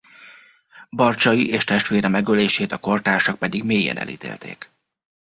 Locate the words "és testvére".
1.47-2.07